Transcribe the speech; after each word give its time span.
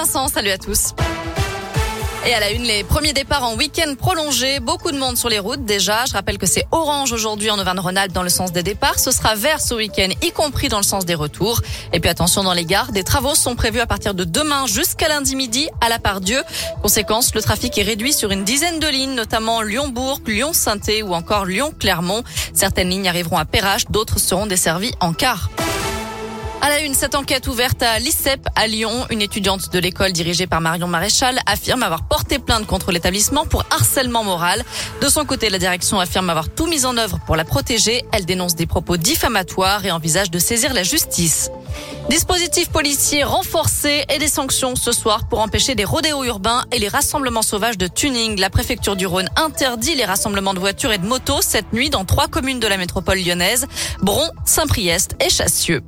Vincent, 0.00 0.28
salut 0.28 0.48
à 0.48 0.56
tous. 0.56 0.94
Et 2.26 2.32
à 2.32 2.40
la 2.40 2.52
une, 2.52 2.62
les 2.62 2.84
premiers 2.84 3.12
départs 3.12 3.44
en 3.44 3.54
week-end 3.54 3.94
prolongé. 3.98 4.58
Beaucoup 4.58 4.92
de 4.92 4.98
monde 4.98 5.18
sur 5.18 5.28
les 5.28 5.38
routes 5.38 5.66
déjà. 5.66 6.06
Je 6.06 6.14
rappelle 6.14 6.38
que 6.38 6.46
c'est 6.46 6.66
orange 6.72 7.12
aujourd'hui 7.12 7.50
en 7.50 7.58
Auvergne-Rhône-Alpes 7.58 8.12
dans 8.12 8.22
le 8.22 8.30
sens 8.30 8.50
des 8.50 8.62
départs. 8.62 8.98
Ce 8.98 9.10
sera 9.10 9.34
vert 9.34 9.60
ce 9.60 9.74
week-end, 9.74 10.08
y 10.22 10.32
compris 10.32 10.68
dans 10.68 10.78
le 10.78 10.84
sens 10.84 11.04
des 11.04 11.14
retours. 11.14 11.60
Et 11.92 12.00
puis 12.00 12.08
attention 12.08 12.42
dans 12.42 12.54
les 12.54 12.64
gares, 12.64 12.92
des 12.92 13.04
travaux 13.04 13.34
sont 13.34 13.56
prévus 13.56 13.80
à 13.80 13.86
partir 13.86 14.14
de 14.14 14.24
demain 14.24 14.66
jusqu'à 14.66 15.08
lundi 15.08 15.36
midi 15.36 15.68
à 15.82 15.90
la 15.90 15.98
part 15.98 16.22
Dieu. 16.22 16.42
Conséquence, 16.80 17.34
le 17.34 17.42
trafic 17.42 17.76
est 17.76 17.82
réduit 17.82 18.14
sur 18.14 18.30
une 18.30 18.44
dizaine 18.44 18.80
de 18.80 18.88
lignes, 18.88 19.14
notamment 19.14 19.60
Lyon-Bourg, 19.60 20.20
Lyon-Sainté 20.26 21.02
ou 21.02 21.12
encore 21.12 21.44
Lyon-Clermont. 21.44 22.22
Certaines 22.54 22.88
lignes 22.88 23.08
arriveront 23.08 23.36
à 23.36 23.44
Perrache, 23.44 23.84
d'autres 23.90 24.18
seront 24.18 24.46
desservies 24.46 24.94
en 25.00 25.12
car. 25.12 25.50
À 26.62 26.68
la 26.68 26.80
une, 26.80 26.92
cette 26.92 27.14
enquête 27.14 27.46
ouverte 27.46 27.82
à 27.82 27.98
l'ICEP 27.98 28.46
à 28.54 28.66
Lyon, 28.66 29.06
une 29.08 29.22
étudiante 29.22 29.72
de 29.72 29.78
l'école 29.78 30.12
dirigée 30.12 30.46
par 30.46 30.60
Marion 30.60 30.88
Maréchal 30.88 31.40
affirme 31.46 31.82
avoir 31.82 32.06
porté 32.06 32.38
plainte 32.38 32.66
contre 32.66 32.92
l'établissement 32.92 33.46
pour 33.46 33.64
harcèlement 33.70 34.24
moral. 34.24 34.62
De 35.00 35.08
son 35.08 35.24
côté, 35.24 35.48
la 35.48 35.58
direction 35.58 36.00
affirme 36.00 36.28
avoir 36.28 36.50
tout 36.50 36.66
mis 36.66 36.84
en 36.84 36.98
œuvre 36.98 37.18
pour 37.24 37.36
la 37.36 37.46
protéger. 37.46 38.04
Elle 38.12 38.26
dénonce 38.26 38.56
des 38.56 38.66
propos 38.66 38.98
diffamatoires 38.98 39.86
et 39.86 39.90
envisage 39.90 40.30
de 40.30 40.38
saisir 40.38 40.74
la 40.74 40.82
justice. 40.82 41.50
Dispositif 42.10 42.68
policier 42.68 43.24
renforcé 43.24 44.04
et 44.10 44.18
des 44.18 44.28
sanctions 44.28 44.76
ce 44.76 44.92
soir 44.92 45.28
pour 45.30 45.38
empêcher 45.38 45.74
les 45.74 45.86
rodéos 45.86 46.24
urbains 46.24 46.66
et 46.72 46.78
les 46.78 46.88
rassemblements 46.88 47.40
sauvages 47.40 47.78
de 47.78 47.86
tuning. 47.86 48.38
La 48.38 48.50
préfecture 48.50 48.96
du 48.96 49.06
Rhône 49.06 49.30
interdit 49.36 49.94
les 49.94 50.04
rassemblements 50.04 50.52
de 50.52 50.60
voitures 50.60 50.92
et 50.92 50.98
de 50.98 51.06
motos 51.06 51.40
cette 51.40 51.72
nuit 51.72 51.88
dans 51.88 52.04
trois 52.04 52.28
communes 52.28 52.60
de 52.60 52.66
la 52.66 52.76
métropole 52.76 53.18
lyonnaise, 53.18 53.66
Bron, 54.02 54.28
Saint-Priest 54.44 55.16
et 55.24 55.30
Chassieux. 55.30 55.82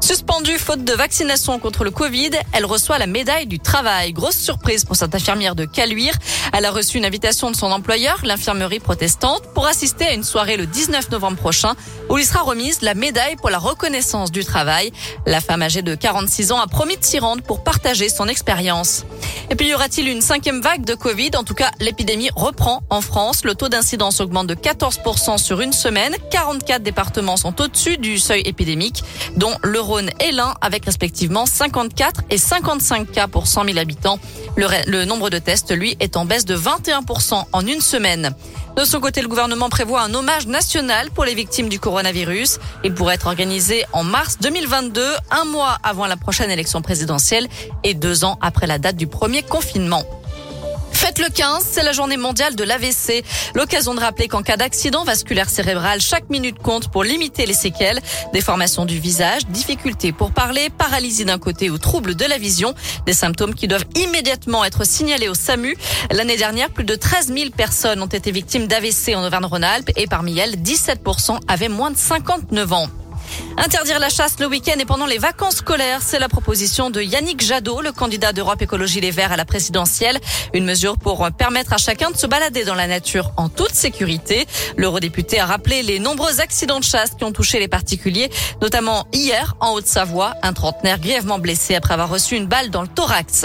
Suspendue 0.00 0.58
faute 0.58 0.82
de 0.82 0.92
vaccination 0.92 1.58
contre 1.58 1.84
le 1.84 1.90
Covid, 1.90 2.30
elle 2.52 2.64
reçoit 2.64 2.98
la 2.98 3.06
médaille 3.06 3.46
du 3.46 3.60
travail. 3.60 4.12
Grosse 4.12 4.36
surprise 4.36 4.84
pour 4.84 4.96
cette 4.96 5.14
infirmière 5.14 5.54
de 5.54 5.64
Caluire. 5.66 6.14
Elle 6.52 6.64
a 6.64 6.70
reçu 6.70 6.98
une 6.98 7.04
invitation 7.04 7.50
de 7.50 7.56
son 7.56 7.70
employeur, 7.70 8.18
l'infirmerie 8.24 8.80
protestante, 8.80 9.42
pour 9.54 9.66
assister 9.66 10.06
à 10.06 10.12
une 10.14 10.24
soirée 10.24 10.56
le 10.56 10.66
19 10.66 11.10
novembre 11.10 11.36
prochain 11.36 11.74
où 12.10 12.16
lui 12.16 12.24
sera 12.24 12.42
remise 12.42 12.82
la 12.82 12.94
médaille 12.94 13.36
pour 13.36 13.50
la 13.50 13.58
reconnaissance 13.58 14.32
du 14.32 14.44
travail. 14.44 14.92
La 15.26 15.40
femme 15.40 15.62
âgée 15.62 15.80
de 15.80 15.94
46 15.94 16.50
ans 16.50 16.60
a 16.60 16.66
promis 16.66 16.96
de 16.96 17.04
s'y 17.04 17.20
rendre 17.20 17.42
pour 17.42 17.62
partager 17.62 18.08
son 18.08 18.26
expérience. 18.26 19.04
Et 19.48 19.54
puis 19.54 19.68
y 19.68 19.74
aura-t-il 19.74 20.08
une 20.08 20.20
cinquième 20.20 20.60
vague 20.60 20.84
de 20.84 20.94
Covid? 20.94 21.30
En 21.36 21.44
tout 21.44 21.54
cas, 21.54 21.70
l'épidémie 21.78 22.30
reprend 22.34 22.82
en 22.90 23.00
France. 23.00 23.44
Le 23.44 23.54
taux 23.54 23.68
d'incidence 23.68 24.20
augmente 24.20 24.48
de 24.48 24.54
14% 24.54 25.38
sur 25.38 25.60
une 25.60 25.72
semaine. 25.72 26.14
44 26.32 26.82
départements 26.82 27.36
sont 27.36 27.60
au-dessus 27.60 27.96
du 27.96 28.18
seuil 28.18 28.42
épidémique, 28.44 29.04
dont 29.36 29.54
le 29.62 29.80
Rhône 29.80 30.10
et 30.18 30.32
l'Ain, 30.32 30.54
avec 30.60 30.84
respectivement 30.86 31.46
54 31.46 32.22
et 32.30 32.38
55 32.38 33.10
cas 33.12 33.28
pour 33.28 33.46
100 33.46 33.66
000 33.66 33.78
habitants. 33.78 34.18
Le, 34.56 34.66
le 34.88 35.04
nombre 35.04 35.30
de 35.30 35.38
tests, 35.38 35.70
lui, 35.70 35.96
est 36.00 36.16
en 36.16 36.24
baisse 36.24 36.44
de 36.44 36.56
21% 36.56 37.44
en 37.52 37.66
une 37.66 37.80
semaine. 37.80 38.34
De 38.76 38.84
son 38.84 39.00
côté, 39.00 39.20
le 39.20 39.28
gouvernement 39.28 39.68
prévoit 39.68 40.02
un 40.02 40.14
hommage 40.14 40.46
national 40.46 41.10
pour 41.10 41.24
les 41.24 41.34
victimes 41.34 41.68
du 41.68 41.78
coronavirus. 41.78 41.99
Il 42.84 42.94
pourrait 42.94 43.14
être 43.14 43.26
organisé 43.26 43.84
en 43.92 44.04
mars 44.04 44.38
2022, 44.40 45.02
un 45.30 45.44
mois 45.44 45.78
avant 45.82 46.06
la 46.06 46.16
prochaine 46.16 46.50
élection 46.50 46.82
présidentielle 46.82 47.48
et 47.84 47.94
deux 47.94 48.24
ans 48.24 48.38
après 48.40 48.66
la 48.66 48.78
date 48.78 48.96
du 48.96 49.06
premier 49.06 49.42
confinement. 49.42 50.04
Faites 51.00 51.18
le 51.18 51.30
15, 51.30 51.66
c'est 51.66 51.82
la 51.82 51.92
journée 51.92 52.18
mondiale 52.18 52.56
de 52.56 52.62
l'AVC. 52.62 53.24
L'occasion 53.54 53.94
de 53.94 54.00
rappeler 54.00 54.28
qu'en 54.28 54.42
cas 54.42 54.58
d'accident 54.58 55.02
vasculaire 55.02 55.48
cérébral, 55.48 55.98
chaque 55.98 56.28
minute 56.28 56.58
compte 56.58 56.90
pour 56.90 57.04
limiter 57.04 57.46
les 57.46 57.54
séquelles. 57.54 58.00
Déformation 58.34 58.84
du 58.84 58.98
visage, 58.98 59.46
difficultés 59.46 60.12
pour 60.12 60.30
parler, 60.30 60.68
paralysie 60.68 61.24
d'un 61.24 61.38
côté 61.38 61.70
ou 61.70 61.78
trouble 61.78 62.16
de 62.16 62.26
la 62.26 62.36
vision. 62.36 62.74
Des 63.06 63.14
symptômes 63.14 63.54
qui 63.54 63.66
doivent 63.66 63.86
immédiatement 63.96 64.62
être 64.62 64.84
signalés 64.84 65.30
au 65.30 65.34
SAMU. 65.34 65.74
L'année 66.10 66.36
dernière, 66.36 66.68
plus 66.68 66.84
de 66.84 66.94
13 66.94 67.28
000 67.28 67.48
personnes 67.56 68.02
ont 68.02 68.06
été 68.06 68.30
victimes 68.30 68.66
d'AVC 68.66 69.14
en 69.16 69.24
Auvergne-Rhône-Alpes 69.24 69.92
et 69.96 70.06
parmi 70.06 70.38
elles, 70.38 70.56
17% 70.56 71.38
avaient 71.48 71.70
moins 71.70 71.92
de 71.92 71.96
59 71.96 72.72
ans. 72.74 72.88
Interdire 73.56 73.98
la 73.98 74.08
chasse 74.08 74.40
le 74.40 74.46
week-end 74.46 74.78
et 74.78 74.84
pendant 74.84 75.06
les 75.06 75.18
vacances 75.18 75.56
scolaires, 75.56 76.00
c'est 76.02 76.18
la 76.18 76.28
proposition 76.28 76.88
de 76.88 77.02
Yannick 77.02 77.42
Jadot, 77.42 77.82
le 77.82 77.92
candidat 77.92 78.32
d'Europe 78.32 78.62
Écologie 78.62 79.00
Les 79.00 79.10
Verts 79.10 79.32
à 79.32 79.36
la 79.36 79.44
présidentielle. 79.44 80.18
Une 80.54 80.64
mesure 80.64 80.96
pour 80.96 81.28
permettre 81.32 81.72
à 81.72 81.76
chacun 81.76 82.10
de 82.10 82.16
se 82.16 82.26
balader 82.26 82.64
dans 82.64 82.74
la 82.74 82.86
nature 82.86 83.32
en 83.36 83.48
toute 83.48 83.74
sécurité. 83.74 84.46
L'eurodéputé 84.76 85.40
a 85.40 85.46
rappelé 85.46 85.82
les 85.82 85.98
nombreux 85.98 86.40
accidents 86.40 86.80
de 86.80 86.84
chasse 86.84 87.10
qui 87.18 87.24
ont 87.24 87.32
touché 87.32 87.58
les 87.58 87.68
particuliers, 87.68 88.30
notamment 88.62 89.06
hier 89.12 89.54
en 89.60 89.72
Haute-Savoie, 89.72 90.34
un 90.42 90.52
trentenaire 90.52 90.98
grièvement 90.98 91.38
blessé 91.38 91.74
après 91.74 91.94
avoir 91.94 92.08
reçu 92.08 92.36
une 92.36 92.46
balle 92.46 92.70
dans 92.70 92.82
le 92.82 92.88
thorax. 92.88 93.44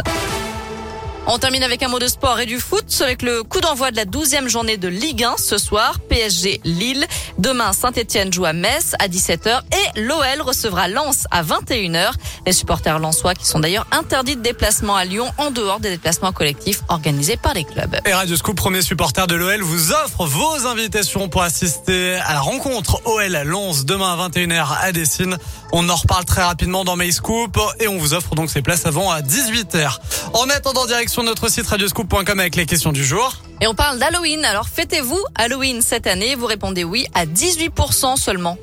On 1.28 1.40
termine 1.40 1.64
avec 1.64 1.82
un 1.82 1.88
mot 1.88 1.98
de 1.98 2.08
sport 2.08 2.40
et 2.40 2.46
du 2.46 2.60
foot 2.60 2.86
avec 3.02 3.24
le 3.24 3.42
coup 3.42 3.60
d'envoi 3.60 3.90
de 3.90 3.96
la 3.96 4.06
douzième 4.06 4.48
journée 4.48 4.78
de 4.78 4.88
Ligue 4.88 5.24
1 5.24 5.36
ce 5.38 5.58
soir. 5.58 6.00
PSG 6.08 6.62
Lille. 6.64 7.04
Demain, 7.40 7.74
Saint-Etienne 7.74 8.32
joue 8.32 8.46
à 8.46 8.54
Metz 8.54 8.94
à 9.00 9.08
17h 9.08 9.62
et 9.72 10.00
l'OL 10.02 10.42
recevra 10.42 10.88
Lens 10.88 11.26
à 11.32 11.42
21h. 11.42 12.12
Les 12.46 12.54
supporters 12.54 13.00
lensois 13.00 13.34
qui 13.34 13.48
sont 13.48 13.60
d'ailleurs 13.60 13.88
interdits 13.92 14.36
de 14.36 14.42
déplacement 14.42 14.96
à 14.96 15.04
Lyon 15.04 15.32
en 15.40 15.50
dehors 15.50 15.80
des 15.80 15.90
déplacements 15.90 16.32
collectifs 16.32 16.82
organisés 16.90 17.38
par 17.38 17.56
les 17.56 17.64
clubs. 17.64 17.98
Et 18.06 18.14
Radio 18.14 18.36
Scoop, 18.36 18.56
premier 18.56 18.84
supporter 18.84 19.26
de 19.26 19.34
l'OL, 19.34 19.62
vous 19.64 19.94
offre 19.94 20.26
vos 20.26 20.68
invitations 20.68 21.28
pour 21.28 21.42
assister 21.42 22.18
à 22.18 22.34
la 22.34 22.40
rencontre 22.40 23.02
OL 23.06 23.42
Lens 23.46 23.84
demain 23.86 24.14
à 24.14 24.30
21h 24.30 24.68
à 24.80 24.92
Dessine. 24.92 25.38
On 25.72 25.90
en 25.90 25.96
reparle 25.96 26.26
très 26.26 26.44
rapidement 26.44 26.86
dans 26.86 26.96
My 26.96 27.12
Scoop 27.12 27.60
et 27.80 27.88
on 27.88 27.98
vous 27.98 28.14
offre 28.14 28.36
donc 28.36 28.52
ces 28.52 28.62
places 28.62 28.86
avant 28.86 29.10
à 29.10 29.22
18h. 29.22 29.98
En 30.34 30.50
attendant, 30.50 30.86
direction 30.86 31.15
notre 31.24 31.50
site 31.50 31.68
radioscoop.com 31.68 32.40
avec 32.40 32.56
les 32.56 32.66
questions 32.66 32.92
du 32.92 33.04
jour. 33.04 33.38
Et 33.62 33.68
on 33.68 33.74
parle 33.74 34.00
d'Halloween. 34.00 34.44
Alors 34.46 34.68
fêtez-vous 34.68 35.20
Halloween 35.36 35.82
cette 35.82 36.08
année? 36.08 36.36
Vous 36.36 36.46
répondez 36.46 36.84
oui 36.84 37.06
à 37.14 37.26
18% 37.26 38.18
seulement. 38.18 38.58